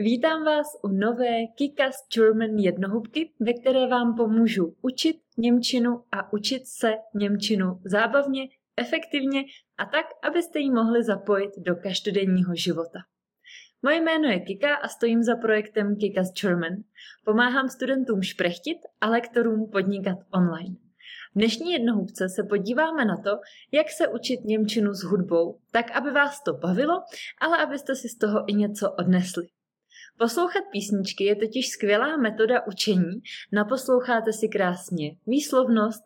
Vítám 0.00 0.44
vás 0.44 0.66
u 0.82 0.88
nové 0.88 1.46
Kikas 1.54 1.94
German 2.14 2.58
jednohubky, 2.58 3.32
ve 3.40 3.52
které 3.52 3.86
vám 3.86 4.16
pomůžu 4.16 4.76
učit 4.82 5.16
Němčinu 5.38 6.04
a 6.12 6.32
učit 6.32 6.66
se 6.66 6.94
Němčinu 7.14 7.80
zábavně, 7.84 8.48
efektivně 8.76 9.44
a 9.78 9.84
tak, 9.84 10.06
abyste 10.22 10.58
ji 10.58 10.70
mohli 10.70 11.04
zapojit 11.04 11.50
do 11.56 11.76
každodenního 11.76 12.54
života. 12.54 12.98
Moje 13.82 14.00
jméno 14.00 14.28
je 14.28 14.40
Kika 14.40 14.74
a 14.74 14.88
stojím 14.88 15.22
za 15.22 15.36
projektem 15.36 15.96
Kikas 15.96 16.32
German. 16.42 16.76
Pomáhám 17.24 17.68
studentům 17.68 18.22
šprechtit 18.22 18.78
a 19.00 19.08
lektorům 19.08 19.70
podnikat 19.72 20.18
online. 20.34 20.76
V 21.34 21.38
dnešní 21.38 21.72
jednohubce 21.72 22.28
se 22.28 22.44
podíváme 22.44 23.04
na 23.04 23.16
to, 23.16 23.30
jak 23.72 23.90
se 23.90 24.08
učit 24.08 24.44
Němčinu 24.44 24.94
s 24.94 25.02
hudbou, 25.02 25.58
tak 25.72 25.90
aby 25.90 26.10
vás 26.10 26.42
to 26.42 26.52
bavilo, 26.52 26.94
ale 27.40 27.58
abyste 27.58 27.94
si 27.94 28.08
z 28.08 28.18
toho 28.18 28.44
i 28.46 28.54
něco 28.54 28.92
odnesli. 28.92 29.48
Poslouchat 30.18 30.64
písničky 30.72 31.24
je 31.24 31.36
totiž 31.36 31.68
skvělá 31.68 32.16
metoda 32.16 32.66
učení. 32.66 33.22
Naposloucháte 33.52 34.32
si 34.32 34.48
krásně 34.48 35.16
výslovnost, 35.26 36.02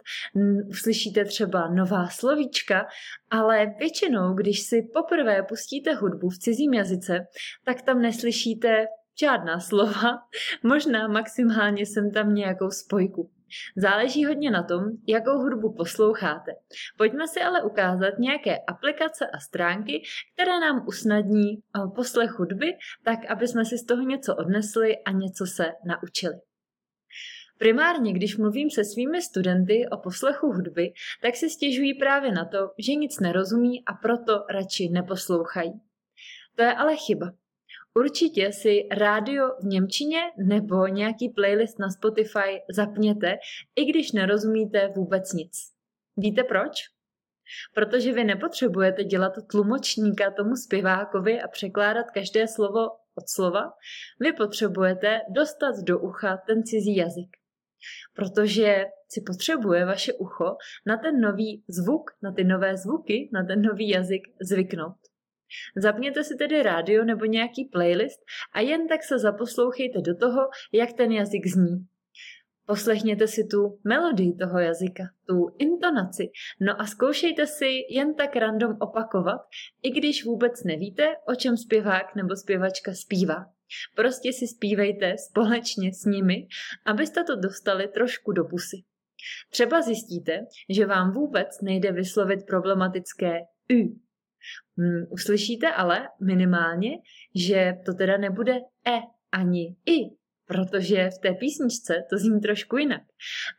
uslyšíte 0.69 1.25
třeba 1.25 1.69
nová 1.69 2.09
slovíčka, 2.09 2.87
ale 3.31 3.75
většinou, 3.79 4.35
když 4.35 4.61
si 4.61 4.83
poprvé 4.95 5.43
pustíte 5.43 5.95
hudbu 5.95 6.29
v 6.29 6.39
cizím 6.39 6.75
jazyce, 6.75 7.27
tak 7.65 7.83
tam 7.83 8.03
neslyšíte 8.03 8.87
žádná 9.21 9.61
slova, 9.61 10.19
možná 10.63 11.09
maximálně 11.09 11.87
jsem 11.87 12.11
tam 12.11 12.35
nějakou 12.35 12.71
spojku. 12.71 13.31
Záleží 13.77 14.25
hodně 14.25 14.51
na 14.51 14.63
tom, 14.63 14.85
jakou 15.09 15.39
hudbu 15.39 15.75
posloucháte. 15.75 16.53
Pojďme 16.99 17.29
si 17.29 17.41
ale 17.41 17.63
ukázat 17.63 18.19
nějaké 18.19 18.59
aplikace 18.59 19.27
a 19.27 19.39
stránky, 19.39 20.03
které 20.35 20.61
nám 20.61 20.85
usnadní 20.89 21.53
eh, 21.53 21.81
poslech 21.95 22.31
hudby, 22.31 22.77
tak 23.05 23.19
aby 23.29 23.49
jsme 23.49 23.65
si 23.65 23.79
z 23.79 23.87
toho 23.87 24.03
něco 24.03 24.37
odnesli 24.37 24.99
a 24.99 25.11
něco 25.11 25.47
se 25.47 25.73
naučili. 25.85 26.35
Primárně, 27.59 28.13
když 28.13 28.37
mluvím 28.37 28.71
se 28.71 28.85
svými 28.85 29.23
studenty 29.23 29.89
o 29.93 29.97
poslechu 29.97 30.47
hudby, 30.47 30.93
tak 31.23 31.37
si 31.37 31.51
stěžují 31.51 31.95
právě 31.95 32.33
na 32.33 32.45
to, 32.45 32.59
že 32.79 32.95
nic 32.95 33.21
nerozumí 33.21 33.85
a 33.85 33.95
proto 33.95 34.45
radši 34.51 34.89
neposlouchají. 34.89 35.73
To 36.55 36.63
je 36.63 36.75
ale 36.75 36.97
chyba. 36.97 37.33
Určitě 37.99 38.53
si 38.53 38.89
rádio 38.91 39.49
v 39.61 39.65
Němčině 39.65 40.21
nebo 40.47 40.87
nějaký 40.87 41.29
playlist 41.29 41.79
na 41.79 41.91
Spotify 41.91 42.63
zapněte, 42.75 43.37
i 43.77 43.85
když 43.85 44.13
nerozumíte 44.13 44.89
vůbec 44.97 45.33
nic. 45.33 45.53
Víte 46.17 46.45
proč? 46.45 46.71
Protože 47.75 48.13
vy 48.13 48.25
nepotřebujete 48.25 49.05
dělat 49.05 49.33
tlumočníka 49.51 50.31
tomu 50.31 50.57
zpěvákovi 50.57 51.43
a 51.43 51.49
překládat 51.49 52.11
každé 52.11 52.49
slovo 52.49 52.81
od 53.15 53.29
slova, 53.29 53.73
vy 54.21 54.33
potřebujete 54.33 55.21
dostat 55.31 55.75
do 55.85 55.99
ucha 55.99 56.37
ten 56.47 56.63
cizí 56.63 56.97
jazyk. 56.97 57.37
Protože 58.15 58.85
si 59.09 59.21
potřebuje 59.27 59.85
vaše 59.85 60.13
ucho 60.13 60.57
na 60.87 60.97
ten 60.97 61.21
nový 61.21 61.65
zvuk, 61.69 62.11
na 62.23 62.33
ty 62.33 62.45
nové 62.45 62.77
zvuky, 62.77 63.31
na 63.33 63.45
ten 63.45 63.63
nový 63.63 63.89
jazyk 63.89 64.23
zvyknout. 64.51 64.97
Zapněte 65.77 66.25
si 66.25 66.37
tedy 66.37 66.63
rádio 66.63 67.05
nebo 67.05 67.25
nějaký 67.25 67.65
playlist 67.65 68.21
a 68.53 68.61
jen 68.61 68.89
tak 68.89 69.03
se 69.05 69.19
zaposlouchejte 69.19 70.01
do 70.01 70.17
toho, 70.17 70.41
jak 70.73 70.93
ten 70.93 71.13
jazyk 71.13 71.47
zní. 71.47 71.87
Poslechněte 72.67 73.29
si 73.29 73.45
tu 73.45 73.79
melodii 73.85 74.37
toho 74.37 74.59
jazyka, 74.59 75.05
tu 75.27 75.55
intonaci, 75.59 76.31
no 76.61 76.81
a 76.81 76.87
zkoušejte 76.87 77.47
si 77.47 77.69
jen 77.91 78.15
tak 78.15 78.37
random 78.37 78.77
opakovat, 78.81 79.41
i 79.83 79.91
když 79.91 80.25
vůbec 80.25 80.65
nevíte, 80.65 81.17
o 81.29 81.35
čem 81.35 81.57
zpěvák 81.57 82.15
nebo 82.15 82.37
zpěvačka 82.37 82.95
zpívá. 82.95 83.47
Prostě 83.97 84.33
si 84.33 84.47
zpívejte 84.47 85.15
společně 85.19 85.95
s 85.95 86.05
nimi, 86.05 86.47
abyste 86.85 87.25
to 87.25 87.37
dostali 87.37 87.89
trošku 87.89 88.33
do 88.33 88.45
pusy. 88.45 88.77
Třeba 89.51 89.83
zjistíte, 89.83 90.47
že 90.69 90.87
vám 90.87 91.13
vůbec 91.13 91.61
nejde 91.63 91.93
vyslovit 91.93 92.47
problematické 92.47 93.41
U, 93.73 93.99
uslyšíte 95.11 95.73
ale 95.73 96.09
minimálně, 96.25 96.91
že 97.35 97.75
to 97.87 97.95
teda 97.95 98.17
nebude 98.17 98.55
e 98.87 99.01
ani 99.33 99.77
i, 99.87 100.23
protože 100.47 101.11
v 101.11 101.19
té 101.19 101.35
písničce 101.35 101.95
to 102.11 102.19
zní 102.19 102.41
trošku 102.41 102.77
jinak. 102.77 103.03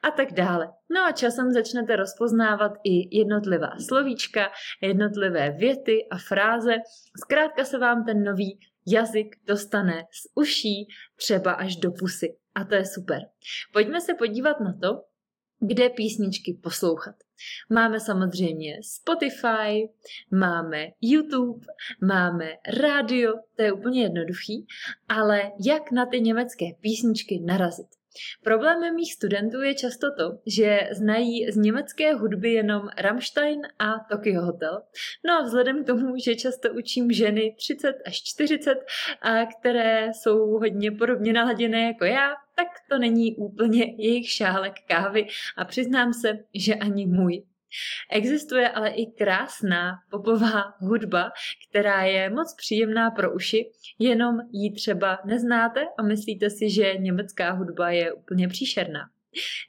A 0.03 0.11
tak 0.11 0.33
dále. 0.33 0.67
No 0.91 1.05
a 1.05 1.11
časem 1.11 1.51
začnete 1.51 1.95
rozpoznávat 1.95 2.71
i 2.83 3.17
jednotlivá 3.17 3.71
slovíčka, 3.87 4.51
jednotlivé 4.81 5.51
věty 5.51 6.07
a 6.11 6.17
fráze. 6.17 6.75
Zkrátka 7.23 7.65
se 7.65 7.77
vám 7.77 8.05
ten 8.05 8.23
nový 8.23 8.59
jazyk 8.87 9.35
dostane 9.47 10.01
z 10.01 10.31
uší 10.35 10.87
třeba 11.15 11.51
až 11.51 11.75
do 11.75 11.91
pusy. 11.91 12.27
A 12.55 12.65
to 12.65 12.75
je 12.75 12.85
super. 12.85 13.19
Pojďme 13.73 14.01
se 14.01 14.13
podívat 14.13 14.59
na 14.59 14.73
to, 14.81 15.01
kde 15.59 15.89
písničky 15.89 16.59
poslouchat. 16.63 17.15
Máme 17.69 17.99
samozřejmě 17.99 18.77
Spotify, 18.83 19.89
máme 20.31 20.87
YouTube, 21.01 21.65
máme 22.01 22.49
rádio, 22.81 23.33
to 23.55 23.63
je 23.63 23.73
úplně 23.73 24.01
jednoduchý, 24.01 24.67
ale 25.09 25.51
jak 25.65 25.91
na 25.91 26.05
ty 26.05 26.21
německé 26.21 26.65
písničky 26.81 27.39
narazit? 27.39 28.02
Problémem 28.43 28.95
mých 28.95 29.13
studentů 29.13 29.61
je 29.61 29.75
často 29.75 30.07
to, 30.17 30.39
že 30.45 30.89
znají 30.91 31.51
z 31.51 31.57
německé 31.57 32.13
hudby 32.13 32.53
jenom 32.53 32.89
Rammstein 32.97 33.61
a 33.79 33.99
Tokyo 34.11 34.41
Hotel. 34.41 34.81
No 35.25 35.33
a 35.33 35.41
vzhledem 35.41 35.83
k 35.83 35.87
tomu, 35.87 36.17
že 36.17 36.35
často 36.35 36.73
učím 36.73 37.11
ženy 37.11 37.55
30 37.57 37.95
až 38.05 38.23
40, 38.23 38.75
a 39.21 39.45
které 39.45 40.11
jsou 40.13 40.37
hodně 40.37 40.91
podobně 40.91 41.33
naladěné 41.33 41.87
jako 41.87 42.05
já, 42.05 42.33
tak 42.55 42.67
to 42.89 42.97
není 42.97 43.35
úplně 43.35 43.95
jejich 43.97 44.29
šálek 44.29 44.73
kávy 44.87 45.27
a 45.57 45.65
přiznám 45.65 46.13
se, 46.13 46.39
že 46.53 46.75
ani 46.75 47.05
můj. 47.05 47.43
Existuje 48.11 48.69
ale 48.69 48.89
i 48.89 49.05
krásná 49.05 49.93
popová 50.11 50.63
hudba, 50.79 51.31
která 51.69 52.03
je 52.03 52.29
moc 52.29 52.55
příjemná 52.57 53.11
pro 53.11 53.33
uši, 53.35 53.71
jenom 53.99 54.35
ji 54.51 54.73
třeba 54.73 55.19
neznáte 55.25 55.85
a 55.97 56.03
myslíte 56.03 56.49
si, 56.49 56.69
že 56.69 56.97
německá 56.97 57.51
hudba 57.51 57.89
je 57.89 58.13
úplně 58.13 58.47
příšerná. 58.47 58.99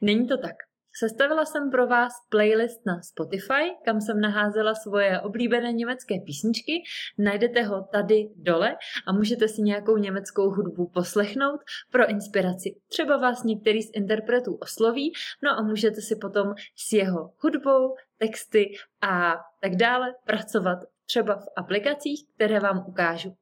Není 0.01 0.27
to 0.27 0.39
tak. 0.39 0.57
Sestavila 0.97 1.45
jsem 1.45 1.71
pro 1.71 1.87
vás 1.87 2.13
playlist 2.29 2.87
na 2.87 3.03
Spotify, 3.03 3.75
kam 3.85 4.01
jsem 4.01 4.21
naházela 4.21 4.75
svoje 4.75 5.21
oblíbené 5.21 5.73
německé 5.73 6.15
písničky. 6.27 6.83
Najdete 7.19 7.63
ho 7.63 7.83
tady 7.93 8.31
dole 8.37 8.77
a 9.07 9.13
můžete 9.13 9.49
si 9.49 9.63
nějakou 9.63 9.97
německou 9.97 10.51
hudbu 10.51 10.91
poslechnout 10.95 11.61
pro 11.91 12.09
inspiraci. 12.11 12.77
Třeba 12.89 13.17
vás 13.17 13.43
některý 13.43 13.83
z 13.83 13.91
interpretů 13.95 14.55
osloví, 14.55 15.13
no 15.43 15.51
a 15.51 15.63
můžete 15.63 16.01
si 16.01 16.17
potom 16.17 16.55
s 16.77 16.93
jeho 16.93 17.33
hudbou, 17.39 17.95
texty 18.19 18.75
a 19.01 19.35
tak 19.61 19.77
dále 19.77 20.15
pracovat 20.27 20.79
třeba 21.07 21.37
v 21.37 21.47
aplikacích, 21.57 22.21
které 22.35 22.61
vám 22.61 22.85
ukážu. 22.89 23.37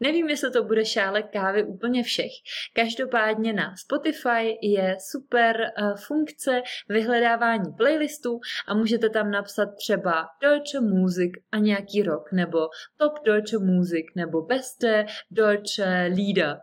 Nevím, 0.00 0.28
jestli 0.28 0.50
to 0.50 0.64
bude 0.64 0.84
šálek 0.84 1.26
kávy 1.32 1.64
úplně 1.64 2.02
všech. 2.02 2.32
Každopádně 2.72 3.52
na 3.52 3.76
Spotify 3.76 4.58
je 4.62 4.96
super 5.10 5.56
uh, 5.60 5.96
funkce 6.06 6.62
vyhledávání 6.88 7.72
playlistů 7.76 8.40
a 8.68 8.74
můžete 8.74 9.10
tam 9.10 9.30
napsat 9.30 9.68
třeba 9.78 10.26
Deutsche 10.42 10.80
Musik 10.80 11.30
a 11.52 11.58
nějaký 11.58 12.02
rok, 12.02 12.32
nebo 12.32 12.58
Top 12.96 13.12
Deutsche 13.24 13.58
Musik, 13.58 14.06
nebo 14.16 14.42
Beste 14.42 15.06
Deutsche 15.30 16.10
Lieder 16.14 16.56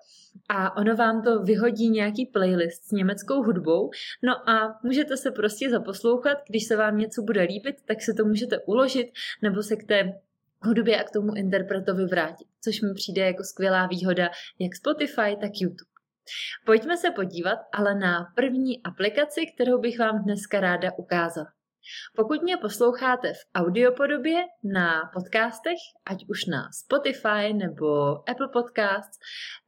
a 0.49 0.77
ono 0.77 0.95
vám 0.95 1.23
to 1.23 1.39
vyhodí 1.39 1.89
nějaký 1.89 2.25
playlist 2.25 2.83
s 2.83 2.91
německou 2.91 3.43
hudbou, 3.43 3.89
no 4.23 4.49
a 4.49 4.79
můžete 4.83 5.17
se 5.17 5.31
prostě 5.31 5.69
zaposlouchat, 5.69 6.37
když 6.49 6.67
se 6.67 6.75
vám 6.75 6.97
něco 6.97 7.21
bude 7.21 7.41
líbit, 7.41 7.75
tak 7.85 8.01
se 8.01 8.13
to 8.13 8.25
můžete 8.25 8.59
uložit 8.59 9.07
nebo 9.41 9.63
se 9.63 9.75
k 9.75 9.87
té 9.87 10.13
hudbě 10.65 10.99
a 10.99 11.03
k 11.03 11.11
tomu 11.11 11.35
interpretovi 11.35 12.05
vrátit, 12.05 12.47
což 12.63 12.81
mi 12.81 12.93
přijde 12.93 13.21
jako 13.21 13.43
skvělá 13.43 13.87
výhoda 13.87 14.29
jak 14.59 14.75
Spotify, 14.75 15.37
tak 15.41 15.51
YouTube. 15.61 15.89
Pojďme 16.65 16.97
se 16.97 17.11
podívat 17.11 17.59
ale 17.73 17.95
na 17.95 18.25
první 18.35 18.83
aplikaci, 18.83 19.41
kterou 19.55 19.81
bych 19.81 19.99
vám 19.99 20.23
dneska 20.23 20.59
ráda 20.59 20.89
ukázala. 20.97 21.47
Pokud 22.15 22.41
mě 22.41 22.57
posloucháte 22.57 23.33
v 23.33 23.45
audiopodobě 23.55 24.43
na 24.63 25.01
podcastech, 25.13 25.77
ať 26.05 26.25
už 26.29 26.45
na 26.45 26.69
Spotify 26.71 27.53
nebo 27.53 28.11
Apple 28.29 28.47
Podcasts, 28.53 29.17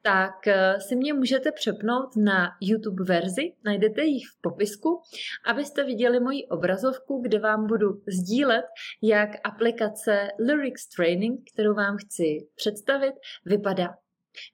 tak 0.01 0.47
eh, 0.47 0.75
si 0.79 0.95
mě 0.95 1.13
můžete 1.13 1.51
přepnout 1.51 2.15
na 2.17 2.49
YouTube 2.61 3.03
verzi, 3.03 3.53
najdete 3.65 4.01
ji 4.03 4.19
v 4.19 4.41
popisku, 4.41 5.01
abyste 5.45 5.83
viděli 5.83 6.19
moji 6.19 6.47
obrazovku, 6.47 7.21
kde 7.21 7.39
vám 7.39 7.67
budu 7.67 7.87
sdílet, 8.07 8.65
jak 9.01 9.29
aplikace 9.43 10.27
Lyrics 10.39 10.87
Training, 10.87 11.39
kterou 11.53 11.73
vám 11.73 11.97
chci 11.97 12.47
představit, 12.55 13.13
vypadá. 13.45 14.04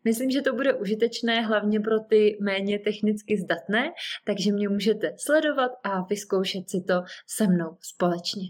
Myslím, 0.03 0.31
že 0.31 0.41
to 0.41 0.53
bude 0.53 0.73
užitečné 0.73 1.41
hlavně 1.41 1.79
pro 1.79 1.99
ty 1.99 2.37
méně 2.41 2.79
technicky 2.79 3.37
zdatné, 3.37 3.91
takže 4.25 4.51
mě 4.51 4.69
můžete 4.69 5.13
sledovat 5.17 5.71
a 5.83 6.01
vyzkoušet 6.01 6.69
si 6.69 6.81
to 6.81 6.93
se 7.27 7.47
mnou 7.47 7.77
společně. 7.81 8.43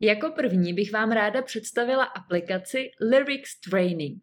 Jako 0.00 0.30
první 0.30 0.74
bych 0.74 0.92
vám 0.92 1.12
ráda 1.12 1.42
představila 1.42 2.04
aplikaci 2.04 2.90
Lyrics 3.00 3.60
Training. 3.60 4.22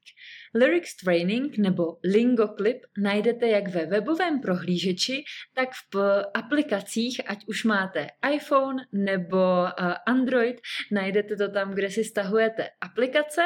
Lyrics 0.53 0.95
Training 0.95 1.57
nebo 1.57 1.97
Lingoclip 2.03 2.77
najdete 2.97 3.47
jak 3.47 3.68
ve 3.68 3.86
webovém 3.86 4.42
prohlížeči, 4.42 5.24
tak 5.53 5.69
v 5.94 6.24
aplikacích, 6.33 7.21
ať 7.25 7.45
už 7.47 7.63
máte 7.63 8.07
iPhone 8.33 8.83
nebo 8.92 9.68
eh, 9.68 9.95
Android, 10.07 10.62
najdete 10.92 11.36
to 11.36 11.51
tam, 11.51 11.74
kde 11.74 11.89
si 11.89 12.03
stahujete 12.03 12.69
aplikace 12.81 13.42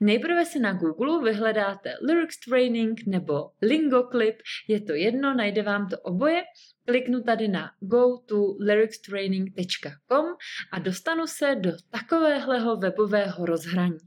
Nejprve 0.00 0.44
si 0.44 0.58
na 0.58 0.72
Google 0.72 1.32
vyhledáte 1.32 1.94
Lyrics 2.02 2.40
Training 2.40 3.00
nebo 3.06 3.50
Lingoclip, 3.62 4.36
je 4.68 4.80
to 4.80 4.92
jedno, 4.92 5.34
najde 5.34 5.62
vám 5.62 5.88
to 5.88 5.98
oboje. 5.98 6.42
Kliknu 6.86 7.22
tady 7.22 7.48
na 7.48 7.70
go 7.80 8.18
to 8.18 8.56
lyricstraining.com 8.60 10.26
a 10.72 10.78
dostanu 10.78 11.26
se 11.26 11.54
do 11.54 11.70
takovéhleho 11.90 12.76
webového 12.76 13.46
rozhraní. 13.46 13.98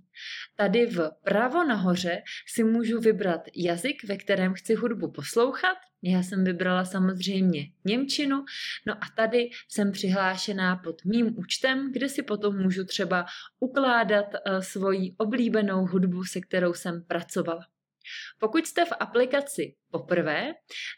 Tady 0.56 0.88
vpravo 0.88 1.64
nahoře 1.64 2.22
si 2.48 2.64
můžu 2.64 3.00
vybrat 3.00 3.42
jazyk, 3.56 4.04
ve 4.04 4.18
kterém 4.18 4.54
chci 4.54 4.76
hudbu 4.76 5.12
poslouchat. 5.12 5.78
Já 6.04 6.24
jsem 6.24 6.44
vybrala 6.44 6.86
samozřejmě 6.86 7.62
Němčinu, 7.86 8.46
no 8.88 8.94
a 8.94 9.08
tady 9.16 9.50
jsem 9.70 9.92
přihlášená 9.92 10.76
pod 10.76 11.06
mým 11.06 11.38
účtem, 11.38 11.92
kde 11.92 12.10
si 12.10 12.24
potom 12.24 12.62
můžu 12.62 12.86
třeba 12.86 13.26
ukládat 13.60 14.26
uh, 14.26 14.60
svoji 14.60 15.16
oblíbenou 15.18 15.86
hudbu, 15.86 16.24
se 16.24 16.42
kterou 16.42 16.74
jsem 16.74 17.04
pracovala. 17.04 17.62
Pokud 18.40 18.66
jste 18.66 18.86
v 18.86 18.92
aplikaci 19.00 19.76
poprvé, 19.92 20.54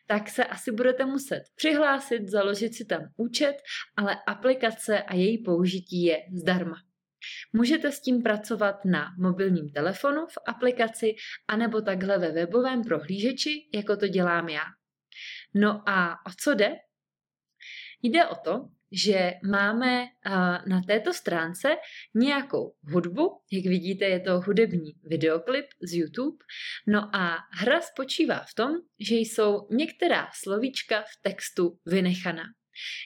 tak 0.08 0.30
se 0.30 0.46
asi 0.46 0.72
budete 0.72 1.06
muset 1.06 1.44
přihlásit, 1.56 2.28
založit 2.28 2.76
si 2.76 2.86
tam 2.86 3.02
účet, 3.18 3.56
ale 3.98 4.18
aplikace 4.28 5.04
a 5.04 5.16
její 5.16 5.44
použití 5.44 6.04
je 6.04 6.18
zdarma. 6.42 6.76
Můžete 7.54 7.92
s 7.92 8.02
tím 8.02 8.24
pracovat 8.24 8.76
na 8.86 9.06
mobilním 9.20 9.70
telefonu 9.70 10.26
v 10.26 10.38
aplikaci 10.48 11.16
anebo 11.48 11.82
takhle 11.82 12.18
ve 12.18 12.32
webovém 12.32 12.84
prohlížeči, 12.84 13.70
jako 13.74 13.98
to 13.98 14.08
dělám 14.08 14.50
já. 14.50 14.64
No 15.54 15.90
a 15.90 16.26
o 16.28 16.32
co 16.42 16.54
jde? 16.54 16.76
Jde 18.04 18.28
o 18.28 18.36
to, 18.36 18.70
že 18.92 19.34
máme 19.50 20.06
na 20.68 20.82
této 20.88 21.14
stránce 21.14 21.76
nějakou 22.16 22.76
hudbu, 22.84 23.42
jak 23.52 23.66
vidíte, 23.66 24.06
je 24.06 24.20
to 24.20 24.42
hudební 24.42 24.92
videoklip 25.04 25.66
z 25.82 25.94
YouTube. 25.94 26.38
No 26.88 27.16
a 27.16 27.38
hra 27.52 27.82
spočívá 27.82 28.46
v 28.50 28.54
tom, 28.54 28.72
že 29.00 29.16
jsou 29.16 29.68
některá 29.72 30.30
slovíčka 30.34 31.02
v 31.02 31.22
textu 31.22 31.80
vynechaná. 31.86 32.44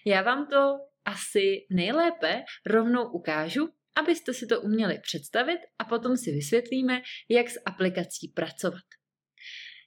Já 0.05 0.21
vám 0.21 0.47
to 0.47 0.77
asi 1.05 1.65
nejlépe 1.71 2.43
rovnou 2.65 3.11
ukážu, 3.11 3.69
abyste 3.95 4.33
si 4.33 4.47
to 4.47 4.61
uměli 4.61 4.99
představit 4.99 5.59
a 5.79 5.85
potom 5.85 6.17
si 6.17 6.31
vysvětlíme, 6.31 7.01
jak 7.29 7.49
s 7.49 7.59
aplikací 7.65 8.27
pracovat. 8.27 8.83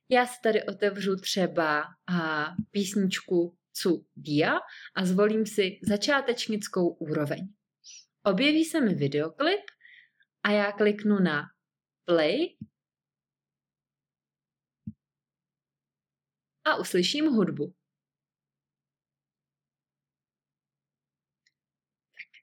Já 0.08 0.26
si 0.26 0.40
tady 0.42 0.62
otevřu 0.66 1.16
třeba 1.16 1.82
a, 2.06 2.46
písničku 2.70 3.58
Cu 3.82 4.06
Dia 4.16 4.52
a 4.96 5.04
zvolím 5.04 5.46
si 5.46 5.78
začátečnickou 5.88 6.88
úroveň. 6.88 7.48
Objeví 8.22 8.64
se 8.64 8.80
mi 8.80 8.94
videoklip 8.94 9.60
a 10.42 10.50
já 10.50 10.72
kliknu 10.72 11.18
na 11.18 11.42
play 12.04 12.56
a 16.64 16.76
uslyším 16.76 17.26
hudbu. 17.26 17.74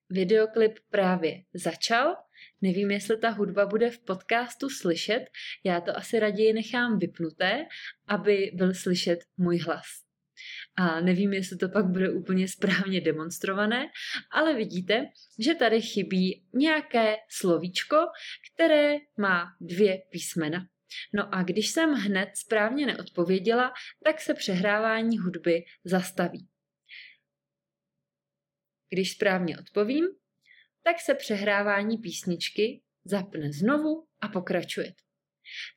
Videoklip 0.09 0.79
právě 0.89 1.43
začal. 1.53 2.15
Nevím, 2.61 2.91
jestli 2.91 3.17
ta 3.17 3.29
hudba 3.29 3.65
bude 3.65 3.89
v 3.89 3.99
podcastu 3.99 4.69
slyšet. 4.69 5.25
Já 5.63 5.81
to 5.81 5.97
asi 5.97 6.19
raději 6.19 6.53
nechám 6.53 6.99
vypnuté, 6.99 7.65
aby 8.07 8.51
byl 8.53 8.73
slyšet 8.73 9.19
můj 9.37 9.57
hlas. 9.57 9.85
A 10.75 11.01
nevím, 11.01 11.33
jestli 11.33 11.57
to 11.57 11.69
pak 11.69 11.85
bude 11.85 12.09
úplně 12.09 12.47
správně 12.47 13.01
demonstrované, 13.01 13.85
ale 14.31 14.55
vidíte, 14.55 15.05
že 15.39 15.55
tady 15.55 15.81
chybí 15.81 16.45
nějaké 16.53 17.15
slovíčko, 17.29 17.97
které 18.53 18.95
má 19.17 19.45
dvě 19.61 20.01
písmena. 20.09 20.67
No 21.13 21.35
a 21.35 21.43
když 21.43 21.69
jsem 21.69 21.93
hned 21.93 22.29
správně 22.33 22.85
neodpověděla, 22.85 23.73
tak 24.03 24.21
se 24.21 24.33
přehrávání 24.33 25.17
hudby 25.17 25.65
zastaví. 25.83 26.47
Když 28.89 29.11
správně 29.11 29.57
odpovím, 29.57 30.05
tak 30.83 30.99
se 30.99 31.15
přehrávání 31.15 31.97
písničky 31.97 32.81
zapne 33.05 33.51
znovu 33.51 34.07
a 34.21 34.27
pokračuje. 34.27 34.93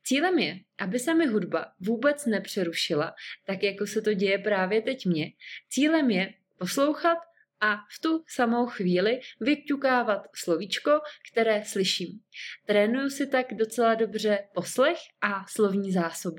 Cílem 0.05 0.39
je, 0.39 0.59
aby 0.79 0.99
se 0.99 1.15
mi 1.15 1.27
hudba 1.27 1.73
vůbec 1.81 2.27
nepřerušila, 2.27 3.15
tak 3.47 3.63
jako 3.63 3.87
se 3.87 4.03
to 4.03 4.15
děje 4.15 4.39
právě 4.39 4.83
teď 4.83 5.07
mně. 5.07 5.27
Cílem 5.69 6.11
je 6.11 6.35
poslouchat 6.59 7.19
a 7.61 7.77
v 7.77 8.01
tu 8.03 8.25
samou 8.29 8.67
chvíli 8.67 9.21
vyťukávat 9.41 10.23
slovíčko, 10.35 10.91
které 11.33 11.65
slyším. 11.65 12.21
Trénuju 12.67 13.11
si 13.11 13.27
tak 13.27 13.55
docela 13.55 13.95
dobře 13.95 14.39
poslech 14.55 14.99
a 15.21 15.47
slovní 15.49 15.93
zásobu. 15.93 16.37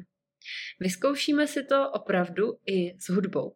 Vyzkoušíme 0.80 1.48
si 1.48 1.64
to 1.64 1.92
opravdu 1.92 2.44
i 2.66 3.00
s 3.00 3.10
hudbou. 3.10 3.56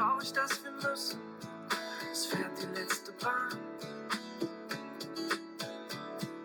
Traurig, 0.00 0.32
dass 0.32 0.64
wir 0.64 0.72
müssen. 0.72 1.20
Es 2.10 2.26
fährt 2.26 2.52
die 2.60 2.78
letzte 2.78 3.12
Bahn. 3.22 3.58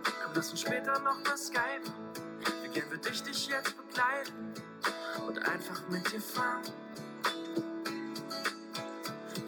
Komm, 0.03 0.33
lass 0.35 0.51
uns 0.51 0.61
später 0.61 0.99
noch 0.99 1.23
mal 1.23 1.37
Skype. 1.37 1.85
Wie 2.63 2.69
gern 2.69 2.89
würde 2.89 3.09
ich 3.09 3.23
dich 3.23 3.47
jetzt 3.47 3.75
begleiten 3.77 4.53
und 5.25 5.39
einfach 5.39 5.87
mit 5.89 6.11
dir 6.11 6.19
fahren? 6.19 6.63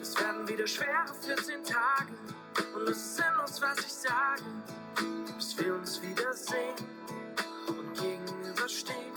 Es 0.02 0.18
werden 0.18 0.48
wieder 0.48 0.68
schwere 0.68 1.14
14 1.26 1.64
Tage 1.64 2.14
und 2.76 2.84
es 2.84 2.98
ist 2.98 3.18
sinnlos, 3.18 3.62
was 3.62 3.80
ich 3.80 3.94
sage, 3.94 4.44
bis 5.36 5.58
wir 5.58 5.76
uns 5.76 6.02
wiedersehen 6.02 6.76
und 7.68 7.94
gegenüberstehen. 8.00 9.14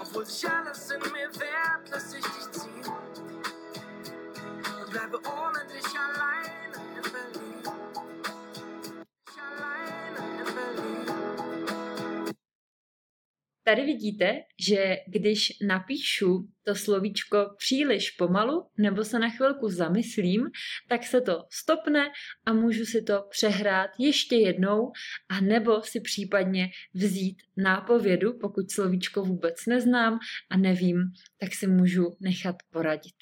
Obwohl 0.00 0.24
sich 0.24 0.48
alles 0.48 0.83
Tady 13.74 13.86
vidíte, 13.86 14.42
že 14.60 14.96
když 15.06 15.52
napíšu 15.66 16.48
to 16.62 16.74
slovíčko 16.74 17.54
příliš 17.58 18.10
pomalu 18.10 18.66
nebo 18.78 19.04
se 19.04 19.18
na 19.18 19.30
chvilku 19.30 19.68
zamyslím, 19.68 20.46
tak 20.88 21.02
se 21.02 21.20
to 21.20 21.44
stopne 21.50 22.08
a 22.46 22.52
můžu 22.52 22.84
si 22.84 23.02
to 23.02 23.26
přehrát 23.30 23.90
ještě 23.98 24.36
jednou 24.36 24.92
a 25.28 25.40
nebo 25.40 25.82
si 25.82 26.00
případně 26.00 26.68
vzít 26.94 27.36
nápovědu, 27.56 28.38
pokud 28.38 28.70
slovíčko 28.70 29.22
vůbec 29.22 29.66
neznám 29.66 30.18
a 30.50 30.56
nevím, 30.56 30.96
tak 31.40 31.54
si 31.54 31.66
můžu 31.66 32.16
nechat 32.20 32.56
poradit. 32.70 33.16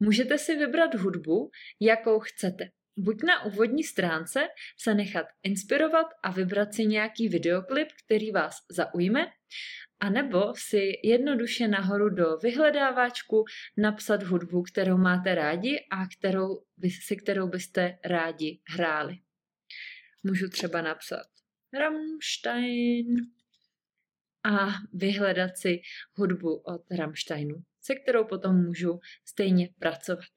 Můžete 0.00 0.38
si 0.38 0.56
vybrat 0.56 0.94
hudbu, 0.94 1.50
jakou 1.80 2.20
chcete. 2.20 2.64
Buď 2.98 3.22
na 3.22 3.44
úvodní 3.44 3.84
stránce 3.84 4.48
se 4.78 4.94
nechat 4.94 5.26
inspirovat 5.42 6.06
a 6.22 6.30
vybrat 6.30 6.74
si 6.74 6.86
nějaký 6.86 7.28
videoklip, 7.28 7.88
který 8.04 8.30
vás 8.30 8.56
zaujme, 8.70 9.26
anebo 10.00 10.54
si 10.56 10.92
jednoduše 11.04 11.68
nahoru 11.68 12.08
do 12.08 12.36
vyhledáváčku 12.36 13.44
napsat 13.76 14.22
hudbu, 14.22 14.62
kterou 14.62 14.96
máte 14.96 15.34
rádi 15.34 15.86
a 15.90 16.06
kterou, 16.18 16.62
si 17.06 17.16
kterou 17.16 17.48
byste 17.48 17.98
rádi 18.04 18.60
hráli. 18.68 19.18
Můžu 20.22 20.48
třeba 20.48 20.82
napsat 20.82 21.26
Rammstein 21.78 23.16
a 24.44 24.66
vyhledat 24.92 25.56
si 25.56 25.80
hudbu 26.14 26.56
od 26.56 26.90
Rammsteinu 26.90 27.64
se 27.86 27.94
kterou 27.94 28.24
potom 28.24 28.64
můžu 28.64 29.00
stejně 29.24 29.68
pracovat. 29.78 30.32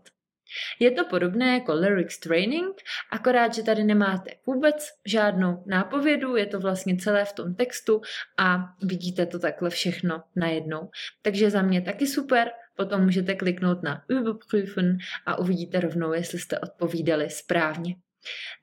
Je 0.79 0.91
to 0.91 1.05
podobné 1.05 1.53
jako 1.53 1.73
lyrics 1.73 2.19
training, 2.19 2.75
akorát, 3.11 3.53
že 3.53 3.63
tady 3.63 3.83
nemáte 3.83 4.31
vůbec 4.45 4.87
žádnou 5.05 5.63
nápovědu, 5.65 6.35
je 6.35 6.45
to 6.45 6.59
vlastně 6.59 6.97
celé 6.97 7.25
v 7.25 7.33
tom 7.33 7.55
textu 7.55 8.01
a 8.37 8.57
vidíte 8.81 9.25
to 9.25 9.39
takhle 9.39 9.69
všechno 9.69 10.23
najednou. 10.35 10.89
Takže 11.21 11.49
za 11.49 11.61
mě 11.61 11.81
taky 11.81 12.07
super, 12.07 12.51
potom 12.75 13.03
můžete 13.03 13.35
kliknout 13.35 13.83
na 13.83 14.03
Überprüfen 14.09 14.97
a 15.25 15.39
uvidíte 15.39 15.79
rovnou, 15.79 16.13
jestli 16.13 16.39
jste 16.39 16.59
odpovídali 16.59 17.29
správně. 17.29 17.95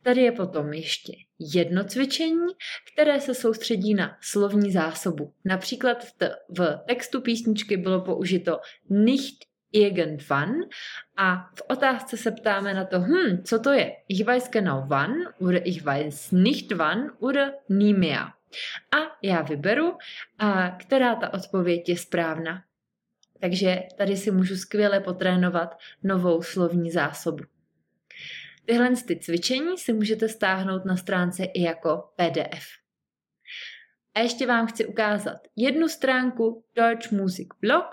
Tady 0.02 0.22
je 0.22 0.32
potom 0.32 0.72
ještě 0.72 1.12
jedno 1.38 1.84
cvičení, 1.84 2.46
které 2.92 3.20
se 3.20 3.34
soustředí 3.34 3.94
na 3.94 4.16
slovní 4.20 4.72
zásobu. 4.72 5.32
Například 5.44 6.04
v, 6.58 6.78
textu 6.86 7.20
písničky 7.20 7.76
bylo 7.76 8.00
použito 8.00 8.60
nicht 8.90 9.44
irgendwann 9.72 10.54
a 11.16 11.50
v 11.54 11.62
otázce 11.68 12.16
se 12.16 12.30
ptáme 12.30 12.74
na 12.74 12.84
to, 12.84 13.00
hm, 13.00 13.42
co 13.44 13.58
to 13.58 13.70
je? 13.70 13.92
Ich 14.08 14.26
weiß 14.26 14.48
genau 14.50 14.86
wann 14.86 15.14
oder 15.38 15.60
ich 15.64 15.84
weiß 15.84 16.32
nicht 16.32 16.72
wann 16.72 17.10
oder 17.18 17.52
nie 17.68 17.94
mehr. 17.94 18.32
A 18.92 18.96
já 19.22 19.42
vyberu, 19.42 19.98
a 20.38 20.70
která 20.70 21.14
ta 21.14 21.34
odpověď 21.34 21.88
je 21.88 21.96
správná. 21.96 22.62
Takže 23.42 23.82
tady 23.96 24.16
si 24.16 24.30
můžu 24.30 24.56
skvěle 24.56 25.00
potrénovat 25.00 25.78
novou 26.02 26.42
slovní 26.42 26.90
zásobu. 26.90 27.44
Tyhle 28.64 28.90
ty 29.06 29.16
cvičení 29.16 29.78
si 29.78 29.92
můžete 29.92 30.28
stáhnout 30.28 30.84
na 30.84 30.96
stránce 30.96 31.44
i 31.44 31.62
jako 31.62 32.08
PDF. 32.16 32.64
A 34.14 34.20
ještě 34.20 34.46
vám 34.46 34.66
chci 34.66 34.86
ukázat 34.86 35.38
jednu 35.56 35.88
stránku 35.88 36.64
Deutsch 36.74 37.12
Music 37.12 37.48
Blog, 37.60 37.86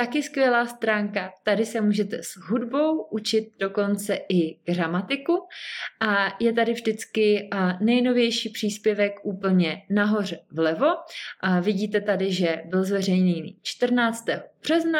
Taky 0.00 0.22
skvělá 0.22 0.66
stránka. 0.66 1.32
Tady 1.42 1.66
se 1.66 1.80
můžete 1.80 2.22
s 2.22 2.36
hudbou 2.48 3.02
učit 3.02 3.48
dokonce 3.58 4.18
i 4.28 4.58
gramatiku 4.64 5.46
a 6.00 6.36
je 6.40 6.52
tady 6.52 6.72
vždycky 6.72 7.50
nejnovější 7.80 8.48
příspěvek 8.48 9.12
úplně 9.22 9.82
nahoře 9.90 10.40
vlevo. 10.50 10.86
A 11.40 11.60
vidíte 11.60 12.00
tady, 12.00 12.32
že 12.32 12.62
byl 12.64 12.84
zveřejněný 12.84 13.58
14. 13.62 14.24
března, 14.62 14.98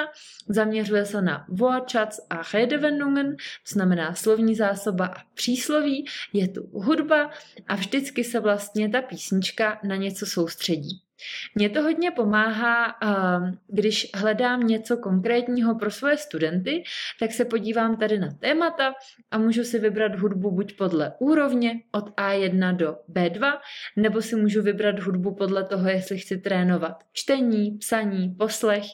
zaměřuje 0.48 1.06
se 1.06 1.22
na 1.22 1.46
Wortschatz 1.48 2.20
a 2.30 2.42
Redewendungen, 2.54 3.36
to 3.36 3.72
znamená 3.72 4.14
slovní 4.14 4.54
zásoba 4.54 5.06
a 5.06 5.22
přísloví, 5.34 6.04
je 6.32 6.48
tu 6.48 6.70
hudba 6.72 7.30
a 7.68 7.74
vždycky 7.74 8.24
se 8.24 8.40
vlastně 8.40 8.88
ta 8.88 9.02
písnička 9.02 9.80
na 9.84 9.96
něco 9.96 10.26
soustředí. 10.26 11.02
Mně 11.54 11.68
to 11.68 11.82
hodně 11.82 12.10
pomáhá, 12.10 12.94
když 13.66 14.10
hledám 14.14 14.60
něco 14.60 14.96
konkrétního 14.96 15.74
pro 15.74 15.90
svoje 15.90 16.16
studenty, 16.16 16.82
tak 17.20 17.32
se 17.32 17.44
podívám 17.44 17.96
tady 17.96 18.18
na 18.18 18.28
témata 18.40 18.94
a 19.30 19.38
můžu 19.38 19.64
si 19.64 19.78
vybrat 19.78 20.14
hudbu 20.14 20.50
buď 20.50 20.76
podle 20.76 21.12
úrovně 21.18 21.72
od 21.92 22.10
A1 22.10 22.76
do 22.76 22.96
B2, 23.12 23.58
nebo 23.96 24.22
si 24.22 24.36
můžu 24.36 24.62
vybrat 24.62 24.98
hudbu 24.98 25.34
podle 25.34 25.64
toho, 25.64 25.88
jestli 25.88 26.18
chci 26.18 26.38
trénovat 26.38 27.04
čtení, 27.12 27.70
psaní, 27.70 28.34
poslech, 28.38 28.84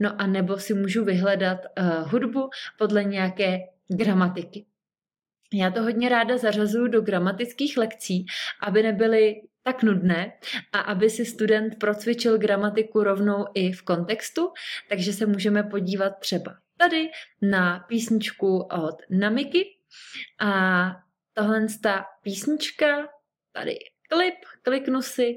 no 0.00 0.20
a 0.20 0.26
nebo 0.26 0.58
si 0.58 0.74
můžu 0.74 1.04
vyhledat 1.04 1.58
hudbu 2.04 2.50
podle 2.78 3.04
nějaké 3.04 3.58
gramatiky. 3.88 4.66
Já 5.54 5.70
to 5.70 5.82
hodně 5.82 6.08
ráda 6.08 6.38
zařazuju 6.38 6.88
do 6.88 7.00
gramatických 7.00 7.76
lekcí, 7.76 8.26
aby 8.62 8.82
nebyly 8.82 9.34
tak 9.62 9.82
nudné 9.82 10.32
a 10.72 10.80
aby 10.80 11.10
si 11.10 11.24
student 11.24 11.78
procvičil 11.78 12.38
gramatiku 12.38 13.02
rovnou 13.02 13.46
i 13.54 13.72
v 13.72 13.82
kontextu, 13.82 14.52
takže 14.88 15.12
se 15.12 15.26
můžeme 15.26 15.62
podívat 15.62 16.10
třeba 16.18 16.54
tady 16.82 17.10
na 17.42 17.78
písničku 17.78 18.58
od 18.58 18.96
Namiky 19.10 19.64
a 20.40 20.52
tohle 21.32 21.66
ta 21.82 22.04
písnička, 22.22 23.08
tady 23.52 23.78
klip, 24.08 24.34
kliknu 24.62 25.02
si 25.02 25.36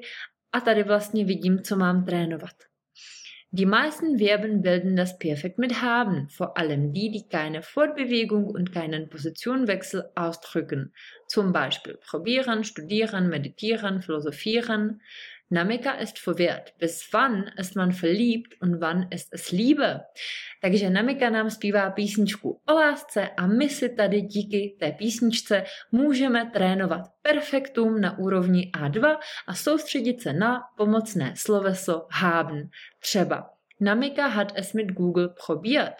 a 0.53 0.61
tady 0.61 0.83
vlastně 0.83 1.25
vidím, 1.25 1.63
co 1.63 1.75
mám 1.75 2.05
trénovat. 2.05 2.55
Die 3.57 3.65
meisten 3.65 4.17
Verben 4.17 4.63
bilden 4.63 4.97
das 4.97 5.17
Perfekt 5.17 5.59
mit 5.59 5.81
haben, 5.81 6.27
vor 6.27 6.57
allem 6.57 6.91
die, 6.91 7.09
die 7.09 7.25
keine 7.29 7.61
Fortbewegung 7.61 8.47
und 8.47 8.73
keinen 8.73 9.07
Positionenwechsel 9.07 10.09
ausdrücken. 10.13 10.93
Zum 11.25 11.53
Beispiel 11.53 11.97
probieren, 12.05 12.65
studieren, 12.65 13.29
meditieren, 13.29 14.01
philosophieren. 14.01 14.99
Namika 15.51 15.91
ist 15.91 16.19
verwirrt. 16.19 16.73
Bis 16.79 17.07
wann 17.11 17.51
ist 17.59 17.75
man 17.75 17.91
verliebt 17.91 18.61
und 18.61 18.81
wann 18.81 19.07
ist 19.11 19.33
es 19.33 19.51
Liebe? 19.51 20.01
Takže 20.61 20.89
Namika 20.89 21.29
nám 21.29 21.49
zpívá 21.49 21.89
písničku 21.89 22.61
o 22.65 22.73
lásce 22.73 23.29
a 23.29 23.47
my 23.47 23.69
si 23.69 23.89
tady 23.89 24.21
díky 24.21 24.75
té 24.79 24.91
písničce 24.91 25.63
můžeme 25.91 26.51
trénovat 26.53 27.01
perfektum 27.21 28.01
na 28.01 28.17
úrovni 28.17 28.71
A2 28.77 29.17
a 29.47 29.53
soustředit 29.53 30.21
se 30.21 30.33
na 30.33 30.61
pomocné 30.77 31.33
sloveso 31.35 32.07
haben. 32.11 32.69
Třeba 32.99 33.49
Namika 33.79 34.27
hat 34.27 34.51
es 34.55 34.73
mit 34.73 34.91
Google 34.91 35.29
probiert. 35.45 35.95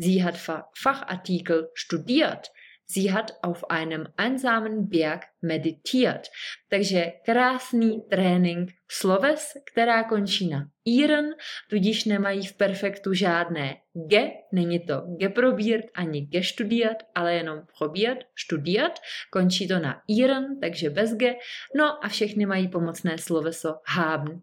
Sie 0.00 0.22
hat 0.22 0.36
Fachartikel 0.82 1.68
studiert. 1.76 2.48
Sie 2.90 3.12
hat 3.12 3.32
auf 3.42 3.70
einem 3.70 4.08
einsamen 4.16 4.88
Berg 4.88 5.26
meditiert. 5.42 6.28
Takže 6.68 7.12
krásný 7.24 8.02
trénink 8.10 8.70
sloves, 8.88 9.52
která 9.64 10.04
končí 10.04 10.48
na 10.48 10.68
iren, 10.84 11.34
tudíž 11.70 12.04
nemají 12.04 12.46
v 12.46 12.52
perfektu 12.52 13.12
žádné 13.12 13.76
ge, 13.94 14.30
není 14.52 14.80
to 14.80 15.02
geprobiert 15.18 15.86
ani 15.94 16.20
gestudiert, 16.20 16.98
ale 17.14 17.34
jenom 17.34 17.62
probiert, 17.78 18.18
studiert, 18.38 18.92
končí 19.30 19.68
to 19.68 19.78
na 19.78 20.02
iren, 20.08 20.60
takže 20.60 20.90
bez 20.90 21.14
ge, 21.14 21.34
no 21.76 22.04
a 22.04 22.08
všechny 22.08 22.46
mají 22.46 22.68
pomocné 22.68 23.18
sloveso 23.18 23.74
haben. 23.86 24.42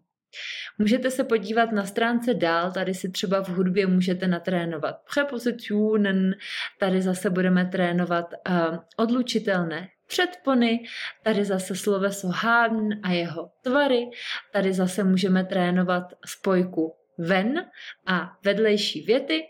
Můžete 0.78 1.10
se 1.10 1.24
podívat 1.24 1.72
na 1.72 1.86
stránce 1.86 2.34
dál, 2.34 2.72
tady 2.72 2.94
si 2.94 3.10
třeba 3.10 3.42
v 3.42 3.48
hudbě 3.48 3.86
můžete 3.86 4.28
natrénovat 4.28 4.96
prepositionen, 5.14 6.34
tady 6.78 7.02
zase 7.02 7.30
budeme 7.30 7.66
trénovat 7.66 8.26
uh, 8.48 8.78
odlučitelné 8.96 9.88
předpony, 10.06 10.84
tady 11.22 11.44
zase 11.44 11.76
sloveso 11.76 12.28
haben 12.28 13.00
a 13.02 13.12
jeho 13.12 13.50
tvary, 13.62 14.10
tady 14.52 14.72
zase 14.72 15.04
můžeme 15.04 15.44
trénovat 15.44 16.02
spojku 16.26 16.94
ven 17.18 17.66
a 18.06 18.38
vedlejší 18.44 19.00
věty, 19.00 19.42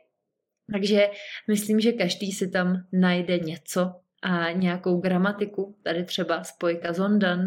takže 0.73 1.11
myslím, 1.49 1.81
že 1.81 1.93
každý 1.93 2.33
si 2.33 2.50
tam 2.50 2.83
najde 2.93 3.38
něco 3.38 3.93
a 4.23 4.50
nějakou 4.50 5.00
gramatiku, 5.00 5.78
tady 5.85 6.05
třeba 6.05 6.45
spojka 6.45 6.93
zondan 6.93 7.47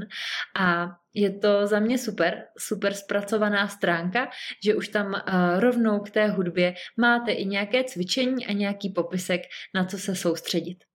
a 0.60 0.98
je 1.14 1.40
to 1.40 1.68
za 1.68 1.80
mě 1.80 1.98
super, 1.98 2.46
super 2.58 2.94
zpracovaná 2.94 3.68
stránka, 3.68 4.30
že 4.64 4.76
už 4.76 4.88
tam 4.88 5.08
uh, 5.08 5.60
rovnou 5.60 6.00
k 6.00 6.10
té 6.10 6.28
hudbě 6.28 6.74
máte 6.98 7.32
i 7.32 7.46
nějaké 7.46 7.84
cvičení 7.84 8.46
a 8.46 8.52
nějaký 8.52 8.90
popisek, 8.90 9.42
na 9.76 9.86
co 9.86 9.98
se 9.98 10.16
soustředit. 10.16 10.89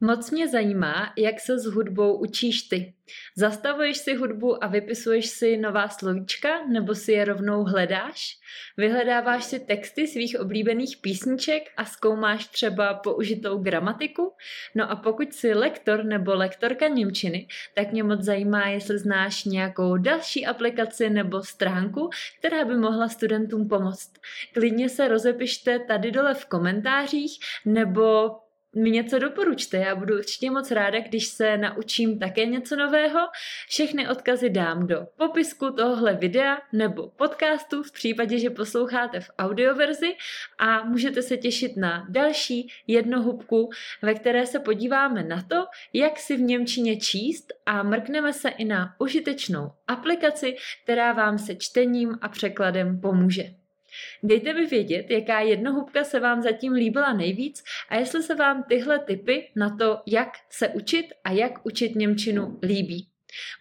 Moc 0.00 0.30
mě 0.30 0.48
zajímá, 0.48 1.12
jak 1.16 1.40
se 1.40 1.58
s 1.58 1.64
hudbou 1.64 2.18
učíš 2.18 2.62
ty. 2.62 2.94
Zastavuješ 3.36 3.96
si 3.96 4.14
hudbu 4.14 4.64
a 4.64 4.66
vypisuješ 4.66 5.26
si 5.26 5.56
nová 5.56 5.88
slovíčka, 5.88 6.66
nebo 6.66 6.94
si 6.94 7.12
je 7.12 7.24
rovnou 7.24 7.64
hledáš? 7.64 8.38
Vyhledáváš 8.76 9.44
si 9.44 9.60
texty 9.60 10.06
svých 10.06 10.40
oblíbených 10.40 10.96
písniček 10.96 11.62
a 11.76 11.84
zkoumáš 11.84 12.46
třeba 12.46 12.94
použitou 12.94 13.58
gramatiku? 13.58 14.32
No 14.74 14.90
a 14.90 14.96
pokud 14.96 15.32
jsi 15.32 15.54
lektor 15.54 16.04
nebo 16.04 16.34
lektorka 16.34 16.88
Němčiny, 16.88 17.46
tak 17.74 17.92
mě 17.92 18.02
moc 18.02 18.20
zajímá, 18.20 18.68
jestli 18.68 18.98
znáš 18.98 19.44
nějakou 19.44 19.96
další 19.96 20.46
aplikaci 20.46 21.10
nebo 21.10 21.42
stránku, 21.42 22.10
která 22.38 22.64
by 22.64 22.76
mohla 22.76 23.08
studentům 23.08 23.68
pomoct. 23.68 24.12
Klidně 24.54 24.88
se 24.88 25.08
rozepište 25.08 25.78
tady 25.78 26.10
dole 26.10 26.34
v 26.34 26.46
komentářích 26.46 27.38
nebo 27.64 28.30
mi 28.76 28.90
něco 28.90 29.18
doporučte. 29.18 29.76
Já 29.76 29.94
budu 29.94 30.14
určitě 30.14 30.50
moc 30.50 30.70
ráda, 30.70 31.00
když 31.00 31.26
se 31.26 31.56
naučím 31.56 32.18
také 32.18 32.46
něco 32.46 32.76
nového. 32.76 33.20
Všechny 33.68 34.08
odkazy 34.08 34.50
dám 34.50 34.86
do 34.86 35.06
popisku 35.16 35.70
tohle 35.70 36.14
videa 36.14 36.58
nebo 36.72 37.08
podcastu 37.08 37.82
v 37.82 37.92
případě, 37.92 38.38
že 38.38 38.50
posloucháte 38.50 39.20
v 39.20 39.30
audioverzi 39.38 40.16
a 40.58 40.84
můžete 40.84 41.22
se 41.22 41.36
těšit 41.36 41.76
na 41.76 42.06
další 42.08 42.68
jednohubku, 42.86 43.70
ve 44.02 44.14
které 44.14 44.46
se 44.46 44.58
podíváme 44.58 45.22
na 45.22 45.42
to, 45.42 45.64
jak 45.92 46.18
si 46.18 46.36
v 46.36 46.40
Němčině 46.40 46.96
číst 46.96 47.52
a 47.66 47.82
mrkneme 47.82 48.32
se 48.32 48.48
i 48.48 48.64
na 48.64 48.94
užitečnou 48.98 49.70
aplikaci, 49.86 50.56
která 50.84 51.12
vám 51.12 51.38
se 51.38 51.54
čtením 51.54 52.18
a 52.20 52.28
překladem 52.28 53.00
pomůže. 53.00 53.65
Dejte 54.22 54.54
mi 54.54 54.66
vědět, 54.66 55.10
jaká 55.10 55.40
jednohubka 55.40 56.04
se 56.04 56.20
vám 56.20 56.42
zatím 56.42 56.72
líbila 56.72 57.12
nejvíc 57.12 57.64
a 57.88 57.96
jestli 57.96 58.22
se 58.22 58.34
vám 58.34 58.64
tyhle 58.68 58.98
typy 58.98 59.48
na 59.56 59.76
to, 59.76 59.98
jak 60.06 60.28
se 60.50 60.68
učit 60.68 61.06
a 61.24 61.30
jak 61.30 61.66
učit 61.66 61.94
Němčinu 61.94 62.58
líbí. 62.62 63.08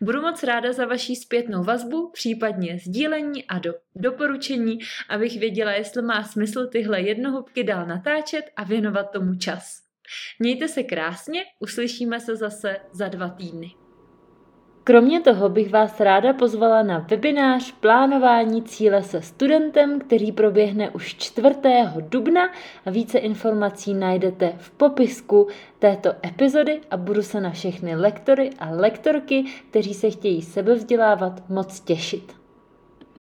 Budu 0.02 0.22
moc 0.22 0.44
ráda 0.44 0.74
za 0.74 0.86
vaší 0.86 1.16
zpětnou 1.16 1.64
vazbu, 1.64 2.12
případně 2.14 2.80
sdílení 2.80 3.46
a 3.46 3.60
do, 3.60 3.74
doporučení, 3.96 4.80
abych 5.10 5.40
věděla, 5.40 5.72
jestli 5.72 6.02
má 6.02 6.24
smysl 6.24 6.68
tyhle 6.68 7.02
jednohubky 7.02 7.64
dál 7.64 7.86
natáčet 7.86 8.46
a 8.56 8.64
věnovat 8.64 9.12
tomu 9.12 9.36
čas. 9.36 9.82
Mějte 10.40 10.68
se 10.68 10.84
krásně, 10.84 11.44
uslyšíme 11.60 12.20
se 12.20 12.36
zase 12.36 12.78
za 12.92 13.08
dva 13.08 13.30
týdny. 13.30 13.85
Kromě 14.88 15.22
toho 15.22 15.50
bych 15.50 15.72
vás 15.72 16.00
ráda 16.00 16.34
pozvala 16.34 16.84
na 16.84 17.06
webinář 17.10 17.72
Plánování 17.72 18.64
cíle 18.64 19.04
se 19.04 19.22
studentem, 19.22 20.00
který 20.00 20.32
proběhne 20.32 20.90
už 20.90 21.16
4. 21.16 21.48
dubna 22.00 22.50
a 22.86 22.90
více 22.90 23.18
informací 23.18 23.94
najdete 23.94 24.54
v 24.58 24.72
popisku 24.72 25.48
této 25.80 26.10
epizody 26.26 26.82
a 26.92 26.98
budu 26.98 27.22
se 27.22 27.42
na 27.42 27.52
všechny 27.52 27.96
lektory 27.96 28.50
a 28.60 28.70
lektorky, 28.70 29.46
kteří 29.70 29.94
se 29.94 30.10
chtějí 30.10 30.42
sebevzdělávat, 30.42 31.50
moc 31.50 31.80
těšit. 31.80 32.45